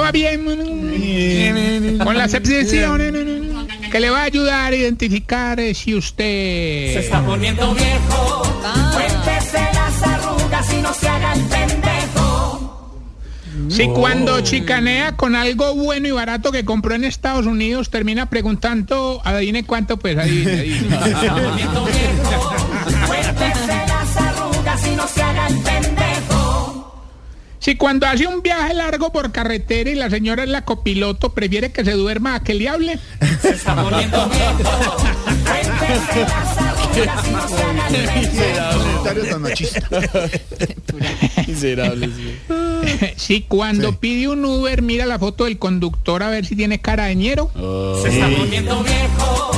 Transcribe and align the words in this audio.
va 0.00 0.12
bien 0.12 1.98
con 2.02 2.16
la 2.16 2.28
sepsición 2.28 3.00
que 3.90 4.00
le 4.00 4.10
va 4.10 4.20
a 4.20 4.24
ayudar 4.24 4.72
a 4.72 4.76
identificar 4.76 5.60
eh, 5.60 5.74
si 5.74 5.94
usted 5.94 6.96
está 6.98 7.24
poniendo 7.24 7.74
viejo. 7.74 8.42
Cuéntese 8.92 9.58
las 9.72 10.02
arrugas 10.02 10.74
y 10.74 10.82
no 10.82 10.92
se 10.92 11.08
haga 11.08 11.32
el 11.34 11.40
pendejo. 11.42 12.90
si 13.68 13.86
cuando 13.88 14.40
chicanea 14.40 15.16
con 15.16 15.34
algo 15.36 15.74
bueno 15.74 16.08
y 16.08 16.10
barato 16.10 16.52
que 16.52 16.64
compró 16.64 16.94
en 16.94 17.04
Estados 17.04 17.46
Unidos 17.46 17.90
termina 17.90 18.28
preguntando 18.28 19.22
adivine 19.24 19.64
cuánto 19.64 19.96
pues 19.98 20.18
adivine, 20.18 20.52
adivine. 20.60 20.98
Se 21.02 21.10
está 21.10 21.34
poniendo 21.34 21.84
viejo. 21.84 22.54
Cuéntese 23.06 23.76
las 23.88 24.16
arrugas 24.16 24.86
y 24.86 24.96
no 24.96 25.06
se 25.06 25.22
haga 25.22 25.46
el 25.46 25.54
pendejo. 25.54 25.75
Si 27.66 27.74
cuando 27.74 28.06
hace 28.06 28.28
un 28.28 28.42
viaje 28.42 28.74
largo 28.74 29.10
por 29.10 29.32
carretera 29.32 29.90
y 29.90 29.96
la 29.96 30.08
señora 30.08 30.44
es 30.44 30.48
la 30.48 30.64
copiloto 30.64 31.34
prefiere 31.34 31.72
que 31.72 31.84
se 31.84 31.90
duerma 31.94 32.36
a 32.36 32.40
que 32.44 32.54
le 32.54 32.68
hable 32.68 32.96
Se 33.42 33.50
está 33.50 33.74
poniendo. 33.74 34.30
Miserable, 41.46 42.10
si 43.16 43.42
cuando 43.42 43.90
Sí. 43.90 43.96
pide 44.00 44.28
un 44.28 44.44
Uber 44.44 44.82
mira 44.82 45.06
la 45.06 45.18
foto 45.18 45.44
del 45.44 45.58
conductor 45.58 46.22
a 46.22 46.30
ver 46.30 46.44
si 46.46 46.56
tiene 46.56 46.80
cara 46.80 47.06
de 47.06 47.14
ñero 47.16 47.50
Se 48.02 48.08
está 48.08 48.28
poniendo 48.36 48.82
viejo. 48.82 49.50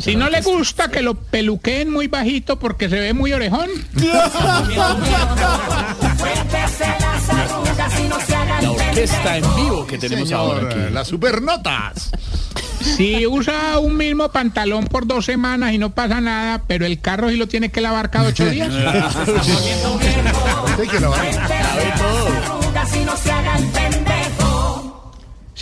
Si 0.00 0.16
no 0.16 0.30
le 0.30 0.40
gusta 0.40 0.88
que 0.88 1.02
lo 1.02 1.14
peluqueen 1.14 1.90
muy 1.90 2.06
bajito 2.08 2.58
porque 2.58 2.88
se 2.88 2.98
ve 3.00 3.12
muy 3.12 3.32
orejón. 3.32 3.68
Cuéntese 6.18 6.86
las 7.00 7.30
arrugas 7.30 8.00
y 8.00 8.08
no 8.08 8.20
se 8.20 8.34
haga 8.34 8.58
el 8.60 8.64
La 8.64 8.70
orquesta 8.72 9.36
en 9.36 9.56
vivo 9.56 9.86
que 9.86 9.98
tenemos 9.98 10.32
ahora 10.32 10.70
Señor, 10.70 10.84
aquí. 10.86 10.94
las 10.94 11.08
supernotas. 11.08 12.10
Si 12.80 13.26
usa 13.26 13.78
un 13.78 13.96
mismo 13.96 14.30
pantalón 14.30 14.84
por 14.86 15.06
dos 15.06 15.24
semanas 15.24 15.72
y 15.72 15.78
no 15.78 15.90
pasa 15.90 16.20
nada, 16.20 16.62
pero 16.66 16.84
el 16.84 17.00
carro 17.00 17.30
sí 17.30 17.36
lo 17.36 17.48
tiene 17.48 17.70
que 17.70 17.80
lavar 17.80 18.10
cada 18.10 18.28
ocho 18.28 18.44
días. 18.46 18.72
Que 20.74 21.00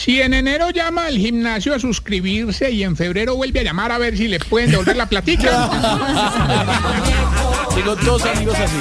Si 0.02 0.20
en 0.20 0.34
enero 0.34 0.70
llama 0.70 1.06
al 1.06 1.16
gimnasio 1.16 1.76
a 1.76 1.78
suscribirse 1.78 2.72
y 2.72 2.82
en 2.82 2.96
febrero 2.96 3.36
vuelve 3.36 3.60
a 3.60 3.62
llamar 3.62 3.92
a 3.92 3.98
ver 3.98 4.16
si 4.16 4.26
le 4.26 4.40
pueden 4.40 4.72
devolver 4.72 4.96
la 4.96 5.06
platica. 5.06 5.70
Tengo 7.76 7.94
dos 7.94 8.26
amigos 8.26 8.58
así. 8.58 8.74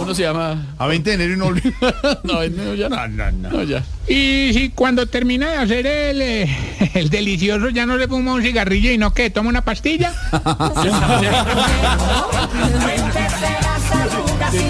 Uno 0.00 0.14
se 0.14 0.22
llama. 0.22 0.74
A 0.78 0.86
20 0.86 1.10
de 1.10 1.14
enero 1.16 1.34
y 1.34 1.36
no 1.36 1.46
olvido. 1.46 1.74
No, 2.24 2.48
no, 2.48 2.74
ya 2.74 2.88
no. 2.88 2.96
No, 2.96 3.08
no, 3.08 3.32
no. 3.32 3.50
No, 3.50 3.62
ya. 3.62 3.84
Y 4.08 4.52
si 4.54 4.70
cuando 4.74 5.06
termina 5.06 5.50
de 5.50 5.56
hacer 5.56 5.86
el, 5.86 6.22
eh, 6.22 6.56
el 6.94 7.10
delicioso 7.10 7.68
ya 7.68 7.84
no 7.84 7.98
le 7.98 8.08
fuma 8.08 8.32
un 8.32 8.42
cigarrillo 8.42 8.90
y 8.90 8.96
no 8.96 9.12
que 9.12 9.28
toma 9.28 9.50
una 9.50 9.62
pastilla. 9.62 10.14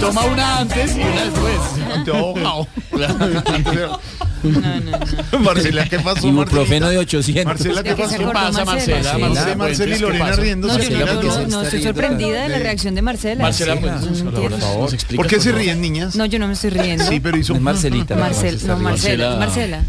Toma 0.04 0.24
una 0.26 0.58
antes 0.58 0.96
y 0.96 1.00
una 1.00 1.24
después. 1.24 2.04
Te 2.04 2.10
ahogado. 2.10 2.68
Marcela, 5.40 5.88
¿qué 5.88 5.98
pasó, 6.00 6.28
Ibuprofeno 6.28 6.86
Marcela? 6.86 6.90
de 6.90 6.98
800. 6.98 7.44
Marcela, 7.46 7.82
¿qué 7.82 7.88
¿De 7.90 7.96
qué 7.96 8.02
se 8.08 8.18
pasó? 8.18 8.26
¿Qué 8.26 8.32
pasa, 8.32 8.64
Marcela? 8.66 8.96
Marcela? 8.96 9.18
Marcela, 9.18 9.28
Marcela, 9.28 9.56
Marcela 9.56 9.94
y 9.94 9.98
¿qué 9.98 10.02
Lorena 10.02 10.32
riéndose. 10.32 10.74
No, 10.74 10.82
yo, 10.82 11.06
Marcela, 11.06 11.22
no, 11.22 11.48
no 11.48 11.62
estoy 11.62 11.82
sorprendida 11.82 12.42
de 12.42 12.48
la 12.50 12.58
reacción 12.58 12.94
de 12.94 13.02
Marcela. 13.02 13.42
Marcela, 13.42 13.76
pues, 13.80 14.22
por 14.22 14.60
favor. 14.60 14.90
¿Por 15.16 15.26
qué 15.26 15.40
se 15.40 15.52
ríen, 15.52 15.80
niñas? 15.80 16.14
No, 16.16 16.26
yo 16.26 16.38
no 16.38 16.46
me 16.46 16.52
estoy 16.52 16.70
riendo. 16.70 17.06
Sí, 17.06 17.20
pero 17.20 17.38
hizo... 17.38 17.54
Es 17.54 17.60
Marcelita. 17.62 18.14
Marcel, 18.16 18.60
no, 18.66 18.76
Marcela. 18.76 19.36
Marcela. 19.36 19.82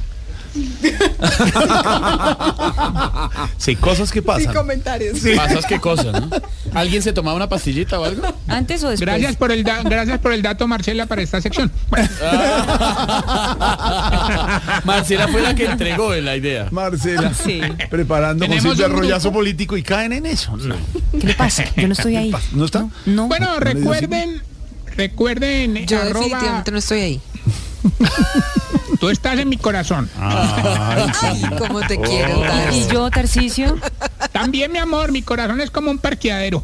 Sí, 3.58 3.76
cosas 3.76 4.12
que 4.12 4.22
pasan. 4.22 4.54
Pasas 5.36 5.66
qué 5.68 5.80
cosas, 5.80 6.14
¿no? 6.22 6.30
¿Alguien 6.74 7.02
se 7.02 7.14
tomaba 7.14 7.36
una 7.36 7.50
pastillita 7.50 8.00
o 8.00 8.06
algo? 8.06 8.22
¿Antes 8.48 8.84
o 8.84 8.90
después? 8.90 9.02
Gracias 9.08 9.36
por 9.36 9.52
el 9.52 9.64
da- 9.64 9.82
gracias 9.84 10.20
por 10.20 10.34
el 10.34 10.42
dato, 10.42 10.68
Marcela, 10.68 11.06
para 11.06 11.22
esta 11.22 11.42
sección. 11.42 11.72
Bueno, 11.90 12.08
Marcela 14.84 15.28
fue 15.28 15.42
la 15.42 15.56
que 15.56 15.66
entregó 15.66 16.14
la 16.16 16.36
idea. 16.36 16.68
Marcela, 16.72 17.34
Sí. 17.34 17.62
preparando 17.90 18.46
un 18.46 18.52
grupo. 18.58 18.88
rollazo 18.88 19.32
político 19.32 19.78
y 19.78 19.84
caen 19.84 20.14
en 20.14 20.26
eso. 20.26 20.56
No, 20.58 20.76
¿Qué 21.20 21.28
le 21.28 21.34
pasa? 21.34 21.64
Yo 21.76 21.88
no 21.88 21.94
estoy 21.94 22.16
ahí. 22.16 22.34
¿No 22.52 22.66
está? 22.66 22.88
No. 23.06 23.28
bueno, 23.28 23.60
recuerden, 23.60 24.42
recuerden, 24.98 25.86
Yo 25.86 25.98
arroba- 26.02 26.24
definitivamente 26.24 26.72
no 26.72 26.78
estoy 26.78 27.00
ahí. 27.00 27.22
tú 29.06 29.12
estás 29.12 29.38
en 29.38 29.50
mi 29.50 29.58
corazón. 29.58 30.10
Ay, 30.20 31.06
sí. 31.20 31.46
Como 31.60 31.80
te 31.82 32.00
quiero, 32.00 32.42
Tars. 32.42 32.76
¿Y 32.76 32.88
yo, 32.92 33.12
Tarcicio? 33.12 33.78
También, 34.32 34.72
mi 34.72 34.80
amor, 34.80 35.12
mi 35.12 35.22
corazón 35.22 35.62
es 35.62 35.70
como 35.70 35.92
un 35.92 36.00
parqueadero. 36.00 36.64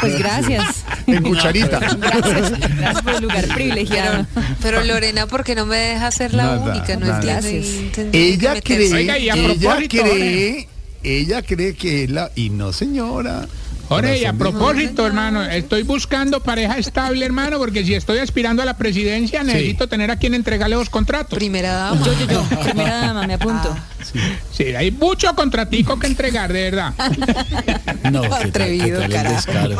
Pues 0.00 0.18
gracias. 0.18 0.84
En 1.06 1.22
cucharita. 1.22 1.78
Gracias. 1.78 2.50
Gracias 2.76 3.02
por 3.02 3.14
el 3.14 3.22
lugar 3.22 3.48
privilegiado. 3.48 4.26
Pero 4.60 4.84
Lorena, 4.84 5.26
¿por 5.26 5.44
qué 5.44 5.54
no 5.54 5.64
me 5.64 5.76
deja 5.78 6.10
ser 6.10 6.34
la 6.34 6.44
Nada, 6.44 6.58
única? 6.58 6.96
No 6.96 7.06
nada. 7.06 7.38
entiendo. 7.38 8.10
Ella 8.12 8.60
cree, 8.60 8.92
Oiga, 8.92 9.18
y 9.18 9.30
a 9.30 9.34
ella 9.34 9.54
propósito, 9.54 10.02
cree, 10.02 10.68
ella 11.02 11.42
cree 11.42 11.74
que 11.74 12.04
es 12.04 12.10
la... 12.10 12.30
Y 12.34 12.50
no, 12.50 12.74
señora. 12.74 13.46
Jorge, 13.88 14.18
y 14.18 14.24
a 14.24 14.32
propósito, 14.32 15.06
hermano, 15.06 15.42
estoy 15.44 15.82
buscando 15.82 16.40
pareja 16.40 16.78
estable, 16.78 17.24
hermano, 17.24 17.58
porque 17.58 17.84
si 17.84 17.94
estoy 17.94 18.18
aspirando 18.18 18.62
a 18.62 18.64
la 18.64 18.76
presidencia, 18.76 19.44
necesito 19.44 19.88
tener 19.88 20.10
a 20.10 20.16
quien 20.16 20.34
entregarle 20.34 20.76
los 20.76 20.90
contratos. 20.90 21.38
Primera 21.38 21.72
dama. 21.72 22.04
Yo, 22.04 22.12
yo, 22.12 22.26
yo. 22.26 22.44
Primera 22.62 23.00
dama, 23.00 23.26
me 23.26 23.34
apunto. 23.34 23.76
Sí, 24.52 24.74
hay 24.74 24.90
mucho 24.90 25.34
contratico 25.34 25.98
que 25.98 26.06
entregar, 26.06 26.52
de 26.52 26.70
verdad. 26.70 26.94
No, 28.10 28.22
qué 28.22 28.28
tal, 28.28 28.40
qué 28.40 28.48
Atrevido, 28.48 29.00
tal. 29.46 29.76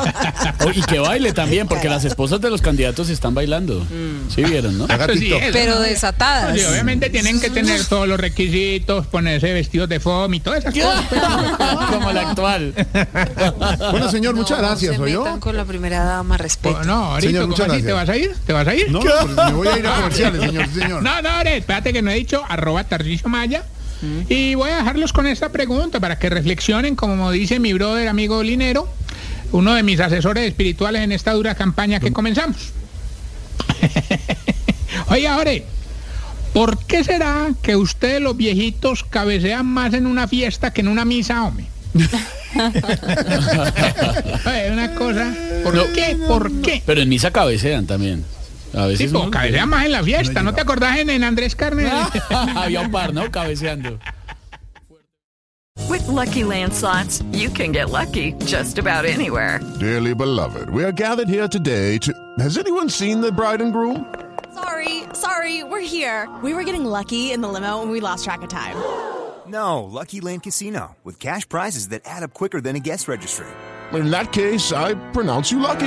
Oh, 0.67 0.71
y 0.75 0.83
que 0.83 0.99
baile 0.99 1.33
también, 1.33 1.69
porque 1.69 1.89
las 1.89 2.05
esposas 2.05 2.41
de 2.41 2.51
los 2.51 2.61
candidatos 2.61 3.09
están 3.09 3.35
bailando. 3.35 3.87
Sí 4.35 4.43
vieron, 4.43 4.77
¿no? 4.79 4.87
Sí, 5.15 5.33
eso, 5.33 5.47
Pero 5.53 5.77
¿no? 5.77 5.81
desatadas. 5.83 6.59
Sí, 6.59 6.65
obviamente 6.65 7.09
tienen 7.09 7.41
que 7.41 7.51
tener 7.51 7.85
todos 7.85 8.09
los 8.09 8.19
requisitos, 8.19 9.07
ponerse 9.07 9.53
vestidos 9.53 9.89
de 9.89 10.01
FOM 10.01 10.35
y 10.35 10.41
todas 10.41 10.65
esas 10.65 10.75
cosas. 10.75 11.05
pues. 11.09 11.21
Como 11.93 12.13
la 12.13 12.31
actual. 12.31 12.75
Bueno, 13.93 14.11
señor, 14.11 14.35
muchas 14.35 14.59
No, 14.61 14.67
gracias, 14.67 14.97
se 14.97 15.03
¿oyó? 15.03 15.23
metan 15.25 15.41
con 15.41 15.57
la 15.57 15.65
primera 15.65 16.03
dama, 16.05 16.37
respeto. 16.37 16.75
Pues 16.77 16.87
no, 16.87 16.95
ahorita, 17.13 17.29
Señor, 17.29 17.43
¿cómo 17.43 17.53
muchas 17.57 17.71
así? 17.71 17.83
¿Te 17.83 17.93
vas 17.93 18.07
gracias. 18.07 18.29
a 18.29 18.31
ir? 18.31 18.37
¿Te 18.47 18.53
vas 18.53 18.67
a 18.69 18.75
ir? 18.75 18.91
No, 18.91 19.01
pues 19.01 19.37
me 19.47 19.53
voy 19.53 19.69
a 19.69 19.79
ir 19.79 19.87
a 19.87 19.95
comerciales, 19.95 20.41
señor, 20.43 20.69
señor. 20.75 21.03
No, 21.03 21.23
no, 21.23 21.41
espérate 21.43 21.93
que 21.93 22.03
no 22.03 22.11
he 22.11 22.15
dicho 22.15 22.43
arroba 22.49 22.85
Tarcisio 22.85 23.29
Maya. 23.29 23.65
Y 24.29 24.55
voy 24.55 24.71
a 24.71 24.77
dejarlos 24.79 25.13
con 25.13 25.27
esta 25.27 25.51
pregunta 25.51 26.01
para 26.01 26.19
que 26.19 26.29
reflexionen, 26.31 26.97
como 26.97 27.31
dice 27.31 27.59
mi 27.59 27.73
brother 27.73 28.09
amigo 28.09 28.43
Linero, 28.43 28.89
uno 29.53 29.75
de 29.75 29.83
mis 29.83 30.01
asesores 30.01 30.45
espirituales 30.47 31.03
en 31.03 31.13
esta 31.13 31.33
dura 31.33 31.55
campaña 31.55 31.99
que 32.01 32.13
comenzamos. 32.13 32.57
Oye, 35.09 35.27
ahora, 35.29 35.53
¿por 36.53 36.79
qué 36.87 37.05
será 37.05 37.49
que 37.63 37.77
ustedes 37.77 38.21
los 38.21 38.37
viejitos 38.37 39.03
cabecean 39.05 39.67
más 39.67 39.95
en 39.95 40.07
una 40.07 40.29
fiesta 40.29 40.73
que 40.73 40.81
en 40.83 40.89
una 40.89 41.05
misa, 41.05 41.43
hombre? 41.45 41.67
Oye, 44.47 44.71
una 44.73 44.95
cosa, 44.95 45.35
¿por 45.65 45.75
No. 45.75 45.85
qué? 45.95 46.17
¿Por 46.27 46.53
qué? 46.63 46.83
Pero 46.85 47.01
en 47.03 47.09
misa 47.09 47.31
cabecean 47.31 47.87
también. 47.87 48.25
A 48.77 48.83
Sí, 48.85 48.89
veces. 48.89 49.13
pues, 49.13 49.23
uno- 49.23 49.31
cabecean 49.31 49.69
más 49.69 49.87
en 49.87 49.93
la 49.93 50.03
fiesta, 50.03 50.43
¿no 50.43 50.53
te 50.55 50.61
acordás 50.61 50.99
en, 50.99 51.11
en 51.11 51.25
Andrés 51.25 51.57
Carne? 51.57 51.91
Había 52.57 52.83
un 52.83 52.91
par, 52.91 53.13
¿no? 53.15 53.31
Cabeceando. 53.31 53.99
With 55.89 56.07
Lucky 56.09 56.43
Land 56.45 56.73
slots, 56.73 57.23
you 57.33 57.49
can 57.51 57.73
get 57.73 57.91
lucky 57.91 58.33
just 58.47 58.79
about 58.79 59.05
anywhere. 59.05 59.61
Dearly 59.79 60.15
beloved, 60.15 60.69
we 60.71 60.83
are 60.85 60.93
gathered 60.93 61.29
here 61.29 61.49
today 61.49 61.99
to. 61.99 62.13
Has 62.39 62.59
anyone 62.59 62.89
seen 62.89 63.21
the 63.21 63.31
bride 63.31 63.61
and 63.63 63.73
groom? 63.73 64.05
Sorry, 64.55 65.05
sorry, 65.13 65.63
we're 65.65 65.81
here. 65.87 66.29
We 66.43 66.55
were 66.55 66.65
getting 66.65 66.85
lucky 66.85 67.31
in 67.33 67.41
the 67.43 67.49
limo 67.49 67.83
and 67.83 67.91
we 67.91 68.01
lost 68.01 68.25
track 68.25 68.43
of 68.43 68.49
time. 68.49 68.77
No, 69.49 69.85
Lucky 69.85 70.21
Land 70.21 70.43
Casino, 70.43 70.97
with 71.05 71.21
cash 71.21 71.49
prizes 71.49 71.91
that 71.91 72.03
add 72.05 72.25
up 72.25 72.35
quicker 72.35 72.61
than 72.61 72.75
a 72.75 72.81
guest 72.81 73.07
registry. 73.07 73.47
In 73.93 74.11
that 74.11 74.33
case, 74.33 74.73
I 74.73 74.95
pronounce 75.13 75.53
you 75.53 75.61
lucky. 75.61 75.87